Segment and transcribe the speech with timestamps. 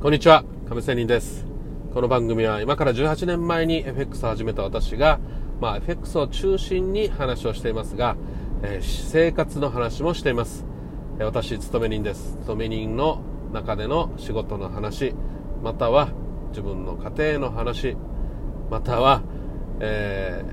[0.00, 1.44] こんにちは、亀仙人です。
[1.92, 5.18] この番組は今から18年前に FX を始めた私が、
[5.60, 8.16] まあ、FX を中心に話をしていますが、
[8.62, 10.64] えー生活の話もしています。
[11.18, 12.36] えー私、勤め人です。
[12.42, 13.22] 勤め人の
[13.52, 15.14] 中での仕事の話、
[15.64, 16.10] または
[16.50, 17.96] 自分の家庭の話、
[18.70, 19.22] または、
[19.80, 20.44] え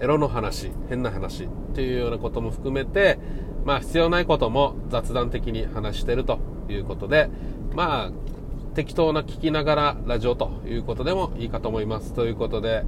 [0.00, 3.18] ーエロの話、変な話っていうようなことも含めて、
[3.64, 6.38] まあ必要ないことも雑談的に話していると
[6.68, 7.30] いうことで、
[7.74, 8.12] まあ
[8.74, 12.12] 適当な聞きながらラジオということでもいいかと思います。
[12.12, 12.84] ということで、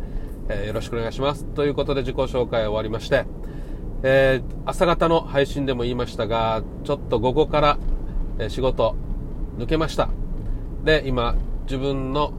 [0.49, 1.45] えーよろしくお願いします。
[1.45, 3.25] ということで自己紹介終わりまして、
[4.03, 7.79] えー朝方の配信でも言いましたが、ちょっと午後から、
[8.39, 8.97] え仕事
[9.59, 10.09] 抜けました。
[10.85, 11.37] で、今
[11.67, 12.33] 自分の、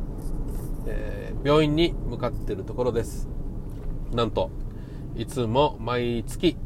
[0.86, 3.30] えー病院に向かっているところです。
[4.12, 4.50] なんと、
[5.16, 6.58] いつも毎月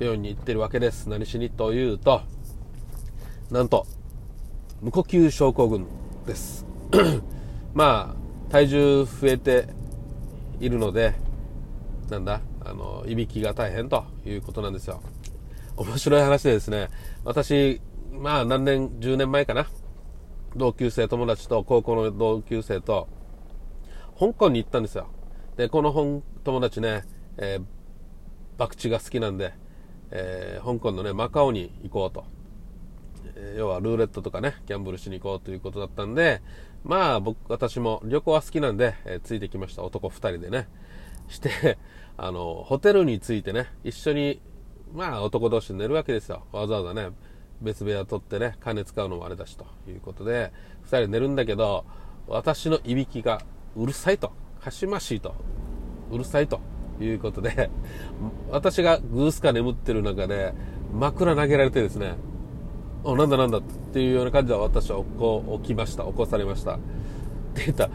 [0.00, 1.08] 病院に行ってるわけです。
[1.08, 2.22] 何しにというと、
[3.52, 3.86] なんと、
[4.82, 5.86] 無呼吸症候群
[6.26, 6.64] です。
[7.74, 9.68] まあ、体重増えて
[10.58, 11.14] いるので、
[12.08, 15.02] なんだ、あの、いびきが大変ということなんですよ。
[15.76, 16.88] 面白い話でですね、
[17.24, 19.66] 私、まあ何年、10年前かな、
[20.56, 23.06] 同級生友達と、高校の同級生と、
[24.18, 25.08] 香港に行ったんですよ。
[25.58, 27.04] で、この本友達ね、
[27.36, 27.64] えー、
[28.58, 29.52] 博打が好きなんで、
[30.10, 32.39] えー香港のね、マカオに行こうと。
[33.56, 36.42] 要はルーレットとかね、ギャンブルしに行こうということだったんで、
[36.84, 39.82] まあ僕、私も旅行は好きなんで、えーついてきました。
[39.82, 40.68] 男二人でね。
[41.28, 41.78] して、
[42.18, 44.40] あの、ホテルに着いてね、一緒に、
[44.92, 46.42] まあ男同士で寝るわけですよ。
[46.52, 47.10] わざわざね、
[47.62, 51.84] 別部屋取ってね、金使うのもあれだしということで、二人寝るんだけど、
[52.26, 53.42] 私のいびきが
[53.76, 55.34] うるさいと、かしましいと、
[56.10, 56.60] うるさいと
[57.00, 57.70] いうことで、
[58.50, 60.52] 私がグースか眠ってる中で、
[60.92, 62.14] 枕投げられてですね、
[63.04, 63.62] お、なんだなんだっ
[63.92, 66.04] ていうような感じで私はこう起きました。
[66.04, 66.74] 起こされました。
[66.74, 66.78] っ
[67.54, 67.90] て言ったら、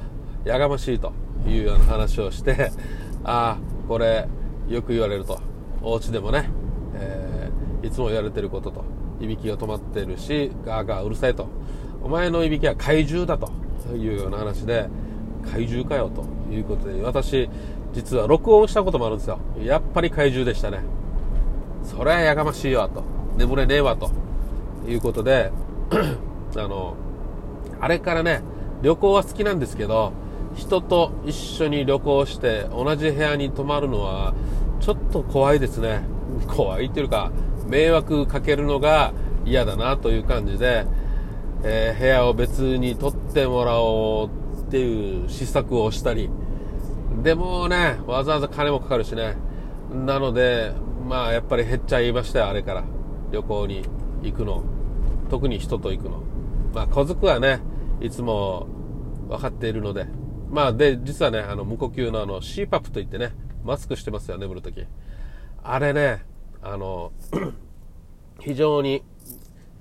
[0.45, 1.13] やがましいと
[1.47, 2.71] いうような話をして、
[3.23, 4.27] ああ、これ、
[4.67, 5.39] よく言われると。
[5.81, 6.49] お家でもね、
[6.95, 7.35] えー
[7.85, 8.83] いつも言われてることと。
[9.19, 11.47] いびきが止まってるし、ガーガーうるさいと。
[12.03, 13.51] お前のいびきは怪獣だと
[13.95, 14.89] いうような話で、
[15.43, 17.49] 怪獣かよということで、私、
[17.93, 19.39] 実は録音したこともあるんですよ。
[19.63, 20.79] やっぱり怪獣でしたね。
[21.83, 23.03] そりゃやがましいわと。
[23.37, 24.09] 眠れねえわと。
[24.87, 25.51] いうことで、
[26.57, 26.95] あの、
[27.79, 28.41] あれからね、
[28.81, 30.13] 旅行は好きなんですけど、
[30.55, 34.33] 人と一緒に旅行して同じ部屋に泊まるのは、
[34.79, 36.01] ちょっと怖いですね。
[36.47, 37.31] 怖いっていうか、
[37.67, 39.13] 迷惑かけるのが
[39.45, 40.85] 嫌だなという感じで、
[41.63, 46.29] えー部屋を別に取ってもらおうっていう施策をしたり、
[47.23, 49.35] でもね、わざわざ金もかかるしね。
[49.93, 50.73] なので、
[51.07, 52.83] まあやっぱり減っちゃいましたよ、あれから。
[53.31, 53.83] 旅行に
[54.23, 54.63] 行くの。
[55.29, 56.23] 特に人と行くの。
[56.73, 57.59] まあ家族はね、
[58.01, 58.67] いつも
[59.27, 60.07] 分かっているので。
[60.49, 64.85] まあで、実はね、あの無呼吸のあの CPAP といってね、マスクしてますよ、眠るとき。
[65.63, 66.23] あれね、
[66.61, 67.11] あの、
[68.39, 69.03] 非常に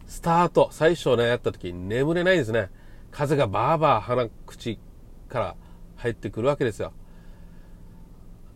[0.06, 2.70] スタート、最初ね、やった時に眠れないですね。
[3.10, 4.78] 風がバーバー鼻口
[5.28, 5.56] から
[5.96, 6.92] 入ってくるわけですよ。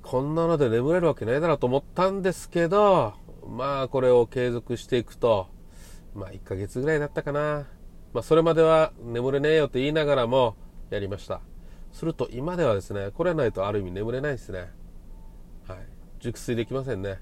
[0.02, 3.14] こんなので眠れるわけないだろうと思ったんですけど、
[3.46, 5.48] まあこれを継続していくと、
[6.18, 7.66] まあ1ヶ月ぐらいだったかな。
[8.12, 10.56] まあそれまでは眠れねえよって言いながらも
[10.90, 11.40] やりました。
[11.92, 14.70] すると今ではですね、これないとある意味眠れないですね。
[15.66, 15.78] はい。
[16.20, 17.20] 熟睡できませんね。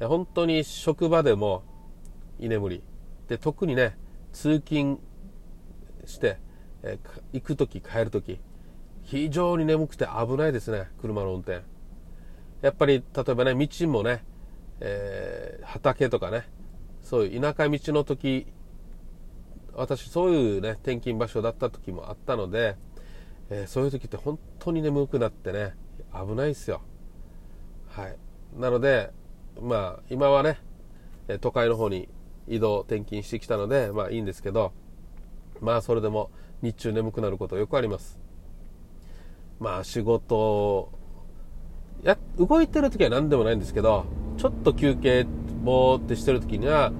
[0.00, 1.62] 本当に職場でも
[2.38, 2.82] 居眠り。
[3.28, 3.98] で、特にね、
[4.32, 4.98] 通勤
[6.04, 6.38] して、
[6.82, 6.98] え
[7.32, 8.38] 行くとき、帰るとき、
[9.02, 11.62] 非常に眠くて危ないですね、車の運転。
[12.60, 14.24] やっぱり、例えばね、道もね、
[14.80, 16.48] えー畑とかね、
[17.06, 18.48] そういう田舎道の時、
[19.74, 22.76] 私そういうね、転勤場所だった時もあったので、
[23.48, 25.76] えーそういう時って本当に眠くなってね、
[26.12, 26.80] 危ないですよ。
[27.86, 28.16] はい。
[28.58, 29.12] なので、
[29.62, 30.58] まあ、今はね、
[31.40, 32.08] 都会の方に
[32.48, 34.72] 移動、転勤してきたので、まあいいんですけど、
[35.60, 38.18] まあそれでも日中眠くなることよくあります。
[39.60, 40.90] まあ仕事、
[42.02, 44.06] や、動いてる時は何でもないんですけど、
[44.38, 45.26] ちょっと休憩、
[45.66, 46.92] ぼーってしてる時には、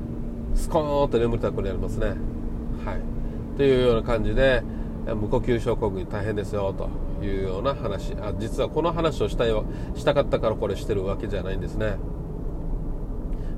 [0.54, 2.08] スコーンと眠りたくなりますね。
[2.08, 3.56] はい。
[3.56, 4.62] というような感じで、
[5.06, 6.90] 無呼吸症候群大変ですよ、と
[7.24, 8.14] いうような話。
[8.20, 9.50] あ、実はこの話をしたい、
[9.94, 11.96] したかったからこれしてるわけじゃないんですね。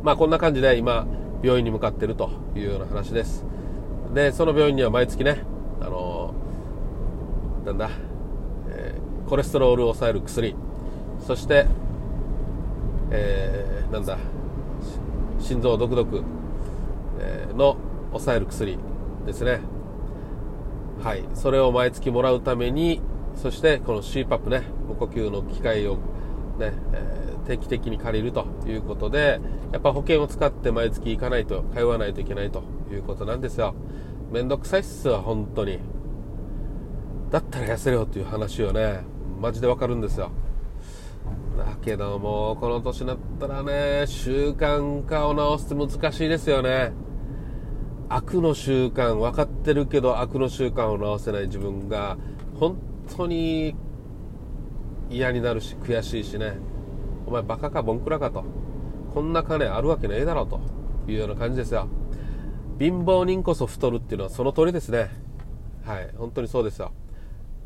[0.03, 1.07] まあこんな感じで今、
[1.43, 3.45] 病院に向かってるというような話です。
[4.15, 5.43] で、その病院には毎月ね、
[5.81, 7.91] あのーなんだ、
[8.69, 10.55] えーコレステロールを抑える薬、
[11.21, 11.67] そして、
[13.11, 14.17] えーなんだ、
[15.49, 16.23] 心臓ドクドク、
[17.56, 17.79] の
[18.11, 18.79] 抑える薬
[19.25, 19.61] ですね。
[21.03, 23.00] はい、それを毎月もらうために
[23.35, 25.95] そしてこの CPAP ね無呼吸の機械を
[26.59, 29.41] ね、えー、定期的に借りるということで
[29.73, 33.75] やっぱ保険を使って毎月行かないと通わないといけないということなんですよ。
[34.31, 35.79] めんどくさいっすわ本当に。
[37.31, 39.00] だったら痩せろよっていう話をね
[39.41, 40.31] マジでわかるんですよ。
[41.59, 46.93] だけどもこの年になったらね習慣化を直すって難しいですよね。
[48.09, 52.17] 悪の習慣分かってるけど悪の習慣を直せない自分が
[52.59, 52.79] 本
[53.15, 53.77] 当に
[55.11, 56.55] 嫌になるし悔しいしね。
[57.27, 58.45] お前バカかボンクラかと。
[59.13, 60.61] こんな金あるわけねえだろと。
[61.07, 61.89] いうような感じですよ。
[62.79, 65.11] 貧乏人こそ太るっていうのはその通りですね。
[65.85, 66.93] はい本当にそうですよ。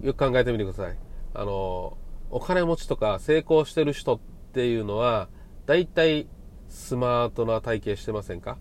[0.01, 0.97] よく考えてみてください。
[1.35, 1.99] あの
[2.33, 4.19] お金持ちとか成功してる人っ
[4.53, 5.29] ていうのは
[5.67, 6.27] 大体
[6.69, 8.59] スマートな体型してませんか？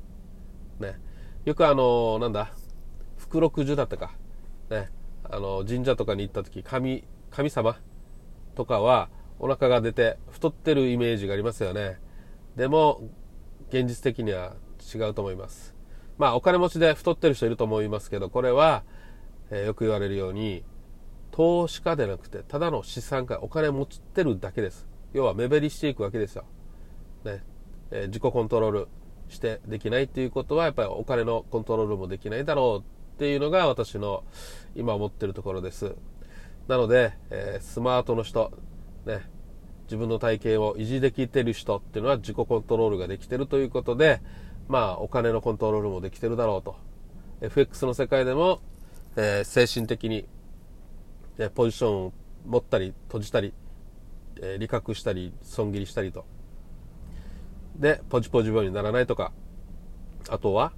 [0.80, 1.00] ね。
[1.46, 2.54] よくあのなんだ？
[3.18, 4.12] 福禄寿だったか。
[4.70, 4.90] ね。
[5.24, 7.78] あの神社とかに行った時神神様
[8.56, 9.10] とかは
[9.40, 11.98] お腹が出て太ってるイメージがありますよね。
[12.58, 13.02] でも
[13.70, 14.56] 現実的には
[14.94, 15.74] 違うと思います。
[16.18, 18.84] まあお金持ちで太ってる人いると思いますけどこれは、
[19.50, 20.66] えー、よく言われるように
[21.32, 24.88] 投資家でなくてただの資産家お金持ってるだけです。
[25.14, 26.46] 要は目減りしていくわけですよ、
[27.24, 27.44] ね。
[27.92, 28.88] えー、自己コントロール
[29.30, 34.24] してできないっていうことはやっぱりお金のコントロールもできないだろうっていうのが私の
[34.76, 35.96] 今思ってるところです。
[36.68, 38.52] なので、えー、スマートの人
[39.06, 39.30] ね。
[39.92, 44.22] 自分の体型を維持できてる人っていうのは自己コントロールができてるということで
[44.70, 46.78] まあお金のコントロールもできてるだろうと。
[47.42, 48.62] FX の世界でも、
[49.18, 50.26] えー、精神的に
[51.38, 52.14] えポジションを
[52.46, 53.54] 持ったり閉じたり、
[54.42, 56.26] え利確したり損切りしたりと。
[57.76, 59.32] でポジポジ病にならないとか。
[60.30, 60.72] あとは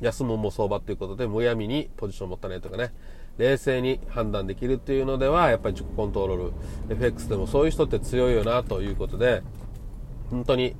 [0.00, 2.92] 安物も相場ということでむやみにポジションを持たないとかね。
[3.38, 6.52] 冷静に判断できるっていうのではやっぱり自己コントロール。
[6.90, 9.42] FX でもそういう人って強いよなということで
[10.30, 10.74] 本当に、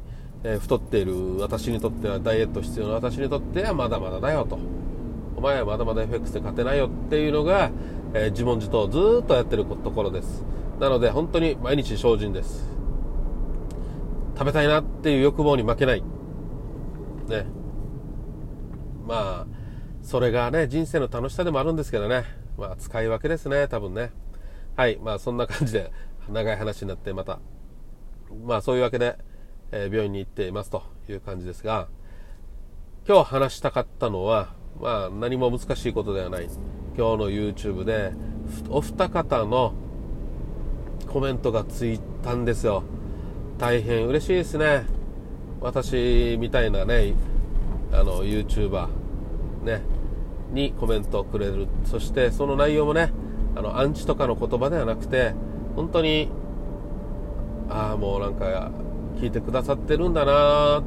[0.45, 4.59] え太っている私にとってはダイエット必要な私にとってはまだまだだよと。
[5.37, 7.71] お前はまだまだ FX で勝てないよっていうのが
[8.15, 10.45] えー、自問自答ずっとやってるところです。
[10.79, 12.69] なので本当に毎日精進です。
[14.35, 16.03] 食べたいなっていう欲望に負けない。
[17.29, 17.47] ね。
[19.07, 19.47] まあ
[20.03, 22.25] それがね人生の楽しさでもあるんですけどね。
[22.59, 24.11] まあ使い分けですね多分ね。
[24.77, 25.93] はいまあそんな感じで
[26.29, 27.41] 長い話になってまた
[28.45, 29.19] まあそういうわけで、
[29.71, 31.89] えー、病院に行っていますという感じですが
[33.07, 36.49] 今日話したかったのはまあ何も難しいことではない。
[36.97, 38.13] 今日の YouTube で
[38.69, 39.73] お二方の
[41.07, 42.83] コメントがついたんですよ。
[43.59, 44.85] 大変嬉しいですね。
[45.61, 47.15] 私みたいなね
[47.93, 48.89] あの YouTuber
[49.63, 49.83] ね
[50.53, 51.67] にコメントをくれる。
[51.85, 53.11] そしてその内容もね
[53.55, 55.35] あのアンチとかの言葉ではなくて
[55.77, 56.31] 本当に
[57.71, 58.71] ああもうなんか
[59.19, 60.83] 聞いてくださってるんだな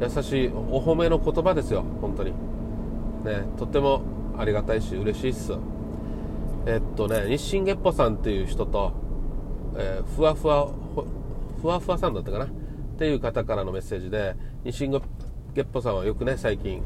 [0.00, 2.32] 優しいお褒めの言葉ですよ本当に。
[3.24, 4.02] ねとっても
[4.40, 5.52] ありがたいし嬉しいっす
[6.66, 8.92] えっとね日進月歩さんっていう人と、
[9.76, 10.68] えー、ふわふわ
[11.60, 12.46] ふわふわさんだったかな？
[12.46, 12.48] っ
[12.98, 14.34] ていう方からのメッセージで
[14.64, 16.82] 日進月歩さんはよくね最近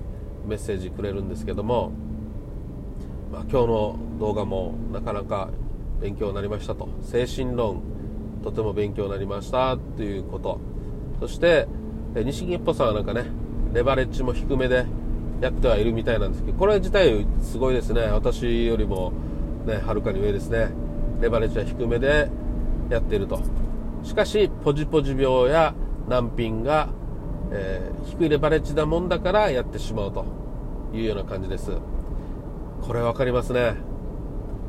[0.47, 1.93] メッセージくれるんですけども、
[3.33, 5.51] まあ、今日の動画もなかなか
[6.01, 6.89] 勉強になりましたと。
[7.03, 7.83] 精神論
[8.43, 10.61] とても勉強になりましたということ。
[11.21, 11.67] そして
[12.15, 13.25] 西月歩さんはなんかね
[13.73, 14.85] レバレッジも低めで
[15.41, 18.03] やってはいるみたいなんですけどこれ自体すごいですね。
[18.03, 19.13] 私よりも
[19.67, 20.71] ねはるかに上ですね。
[21.21, 22.31] レバレッジは低めで
[22.91, 23.41] やっていると。
[24.03, 25.75] しかしポジポジ病や
[26.09, 26.91] 難品が、
[27.51, 30.27] えー、低いレバレッジなもんだからやってしまうと
[30.93, 31.73] いうような感じです。
[32.83, 33.77] これ分かりますね。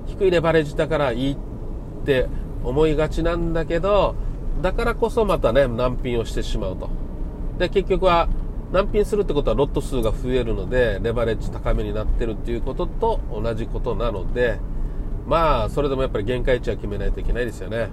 [0.07, 1.37] 低いレバレッジだからいいっ
[2.05, 2.27] て
[2.63, 4.15] 思いがちなんだけど
[4.61, 6.89] だからこそまたね難品をしてしまうと。
[7.57, 8.29] で結局は
[8.71, 14.59] 難品するってことはロット数が増えるのでレバレッジ高めになってるっていうことと同じことなので
[15.27, 17.89] まあそれでもやっぱり限界値は決めないといけないですよね、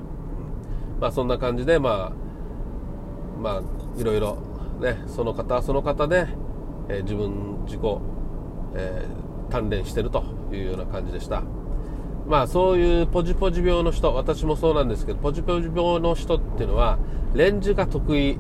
[1.00, 2.22] まあそんな感じでまあ
[3.40, 4.38] まあいろいろ
[4.80, 6.26] ねその方はその方で、
[6.88, 7.80] えー、自分自己、
[8.74, 11.42] えー、鍛錬してるというような感じでした。
[12.26, 16.98] まあそういうポジポジ病の人私もそうなんですけどポジポジ病の人っていうのは
[17.34, 18.38] レンジが得意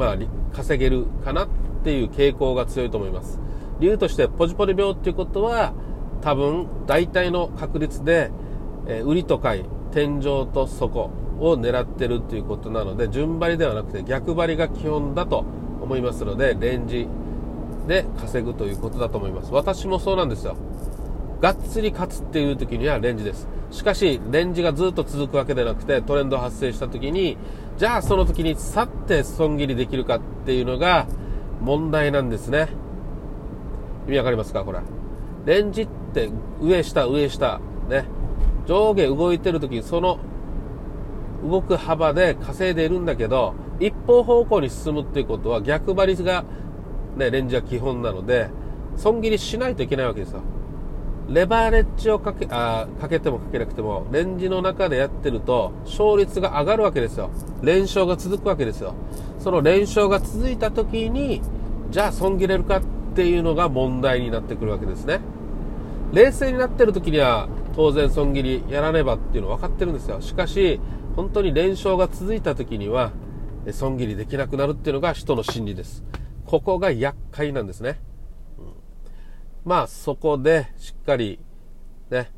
[0.00, 0.16] まあ
[0.54, 1.48] 稼げるかなっ
[1.84, 3.38] ていう傾向が強いと思います。
[3.80, 5.74] 理由としてポジポリ病っていうことは
[6.22, 8.30] 多分大体の確率で、
[8.88, 15.44] えー、売りと買い天井と底を狙ってるっていうことなので順張りではなくて逆張りが基本だと
[15.82, 17.06] 思いますのでレンジ
[17.86, 19.52] で稼ぐということだと思います。
[19.52, 20.56] 私もそうなんですよ。
[21.40, 23.48] がっつり勝つっていう時にはレンジです。
[23.70, 27.38] しかし、レンジがずっと続くわけではなくて、トレンド発生した時に、
[27.80, 31.06] じゃあその時に去って損切りできるかっていうのが
[31.62, 32.68] 問題なんですね。
[34.06, 34.80] 意味わかりますかこれ。
[35.46, 37.58] レンジって上下上下、
[37.88, 38.04] ね。
[38.66, 40.18] 上下動いてる時にその
[41.42, 46.44] 動く幅で稼いでいるんだけど、一方方向に進むっていうことは逆張りが、
[47.16, 48.50] ね、レンジは基本なので、
[48.96, 50.42] 損切りしないといけないわけですよ。
[51.30, 57.30] レバレッジをかけ、あかけてもかけなくても、レンジの中でやってると、勝率が上がるわけですよ。
[57.62, 58.94] 連勝が続くわけですよ。
[59.38, 61.40] その連勝が続いた時に、
[61.90, 62.82] じゃあ損切れるかっ
[63.14, 65.20] ていうのが問題になってくるわけですね。
[66.12, 70.20] 冷静になってる時には、当然損切りやらねばっていうの分かってるんですよ。
[70.20, 70.80] しかし、
[71.14, 73.12] 本当に連勝が続いた時には、
[73.70, 76.02] 損切りできなくなるっていうのが人の心理です。
[76.44, 78.00] ここが厄介なんですね。
[79.64, 81.38] まあそこでしっかり
[82.10, 82.30] ね、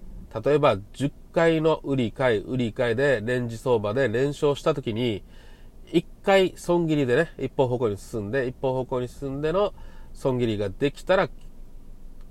[0.44, 5.24] 例えば10回の売り買い、売り買いでレンジ相場で連勝した時に、
[5.86, 9.74] 1回損切りでね、一方方向に進んで、一方方向に進んでの
[10.12, 11.28] 損切りができたら、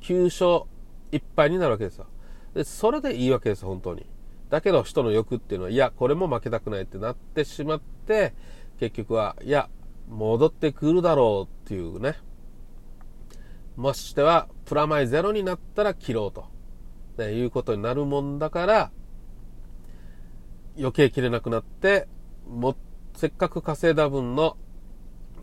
[0.02, 0.70] 9勝
[1.12, 2.08] 1敗になるわけですよ。
[2.54, 4.06] で、それでいいわけですよ、本当に。
[4.50, 8.34] だけど人の欲っていうのは、いや、これも負けたくないってなってしまって、
[8.80, 9.70] 結局は、いや、
[10.10, 12.16] 戻ってくるだろうっていうね。
[13.78, 16.46] ましては、プラマイゼロになったら切ろうと、
[17.18, 18.92] ね、いうことになるもんだから、
[20.78, 22.08] 余計切れなくなって、
[22.48, 22.76] も、
[23.16, 24.58] せっかく稼いだ分の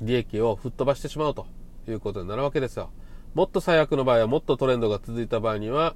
[0.01, 1.47] 利益を吹っ飛ばしてしまうと
[1.89, 2.91] いうことになるわけですよ。
[3.35, 5.95] もっと最悪の場合は、もっとトレンドが続いた場合には、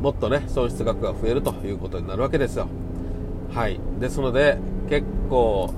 [0.00, 2.68] もっとね、損失額が増えるということになるわけですよ。
[3.52, 3.78] はい。
[3.98, 5.72] ですので、結構、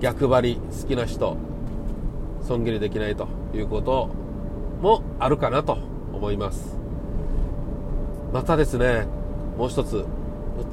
[0.00, 1.36] 逆張り好きな人、
[2.42, 4.10] 損切りできないということ
[4.80, 5.78] もあるかなと
[6.12, 6.76] 思います。
[8.32, 9.06] またですね
[9.58, 10.04] もう一つ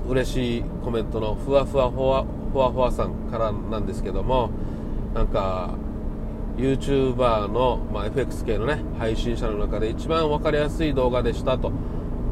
[0.08, 4.50] 嬉しいコメントのふわふわふわふわふわさんからなんですけども
[5.14, 5.76] なんか
[6.58, 11.72] YouTuber の、まあ、FX 系のね配信者の中で一番分かりやすい動画でしたと。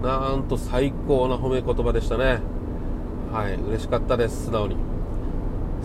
[0.02, 2.40] なんと最高な褒め言葉でしたね。
[3.32, 4.87] はい嬉しかったです素直に。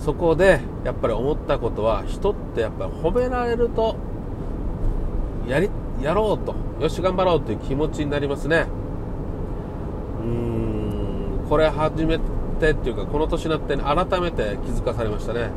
[0.04, 3.94] そこでやっぱり思ったことは人ってやっぱり褒められると
[5.47, 8.66] やりやろうとよし頑張ろうという気持ちになりますね。
[10.21, 10.26] うー
[11.44, 12.18] んこれ初め
[12.59, 15.50] てっていうかこの年になって改めて気づかされましたね。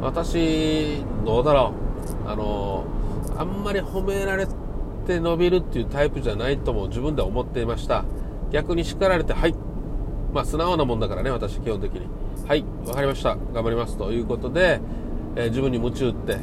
[0.00, 1.72] 私どうだろ
[2.26, 2.28] う。
[2.28, 2.84] あの
[3.36, 4.46] あんまり褒められ
[5.06, 8.04] て伸びるっていうタイプじゃないとも自分では思っていました。
[8.52, 9.54] 逆に叱られてはい。
[10.32, 12.06] まあ素直なもんだからね私基本的に。
[12.50, 13.36] はい分かりました。
[13.54, 14.80] 頑張りますということで、
[15.36, 16.34] えー、自分に夢中って、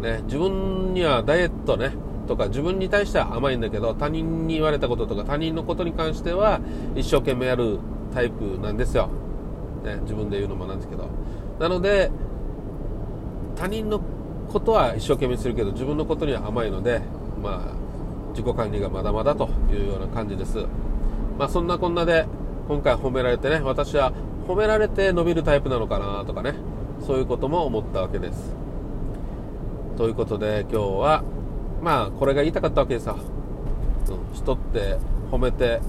[0.00, 1.94] ね、自分にはダイエットね
[2.28, 6.60] とか自分に対しては甘いんだけど他人に言われたこととか他人のことに関しては
[6.94, 7.80] 一生懸命やる
[8.14, 9.08] タイプなんですよ、
[9.82, 11.08] ね、自分で言うのもなんですけど。
[11.58, 12.12] なので
[13.56, 14.00] 他人の
[14.52, 17.02] ことは一生懸命するけど自分のことには甘いので
[17.42, 20.58] まあ自己管理がまだまだというような感じです。
[21.36, 22.26] まあそんなこんなで
[22.68, 24.12] 今回褒められてね私は
[24.48, 26.54] 褒められて伸びるタイプなのかなとかね。
[27.06, 28.56] そういうことも思ったわけです。
[29.96, 31.24] ということで今日は
[31.82, 33.16] まあこれが言いたかったわけですよ、
[34.08, 34.96] うん、人って
[35.30, 35.80] 褒めて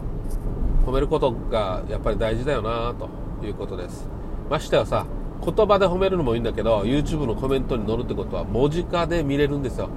[0.86, 2.94] 褒めることがやっぱり大事だよな
[3.40, 4.08] ということです。
[4.50, 5.06] ましてはさ
[5.44, 9.90] 言葉で褒めるのもいいんだけど YouTube のコメントに載るってことは文字化で見れるんですよ。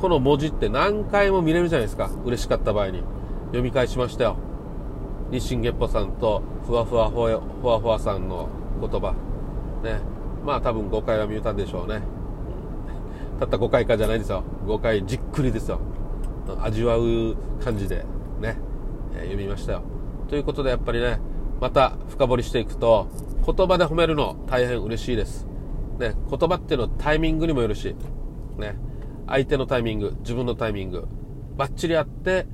[0.00, 2.10] この文字って何回も見れるじゃないですか。
[2.24, 3.02] 嬉しかった場合に。
[3.46, 4.36] 読み返しましたよ。
[5.32, 8.48] 日進月歩さんとふわふわふわふわふわさんの
[8.80, 9.12] 言葉。
[9.82, 10.00] ね。
[10.44, 12.02] まあ多分5回は見たんでしょうね。
[13.40, 14.44] たった5回かじゃないですよ。
[14.66, 15.80] 5回じっくりですよ。
[16.60, 18.04] 味わう感じで
[18.40, 18.58] ね、
[19.14, 19.82] えー、読みましたよ。
[20.28, 21.18] ということでやっぱりね
[21.60, 23.08] また深掘りしていくと
[23.46, 25.46] 言葉で褒めるの大変嬉しいです。
[25.98, 26.14] ね。
[26.28, 27.96] 言葉っていうのはタイミングにもよるし。
[28.58, 28.76] ね。
[29.26, 31.08] 相手のタイミング自分のタイミング
[31.56, 32.46] バッチリあって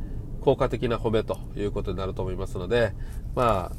[0.48, 2.94] 効果的な褒めということになると思いますので、
[3.34, 3.76] まあ、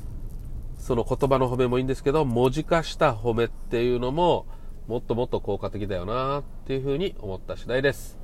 [0.77, 4.45] その言葉の褒めもいいんですけど、文字化した褒めっていうのも、
[4.87, 8.19] もっともっと効果的だよなっていうふうに思った次第です。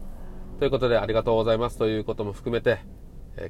[0.59, 2.81] ということで、ありがとうございますということも含めて、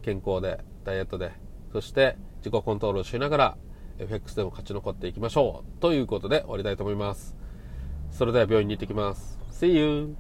[0.04, 1.34] 健康で、ダイエットで、
[1.74, 3.58] そして自己コントロールしながら、
[4.00, 5.82] FX でも勝ち残っていきましょう。
[5.82, 7.36] ということで終わりたいと思います。
[8.12, 9.38] それでは病院に行ってきます。
[9.52, 10.16] See you!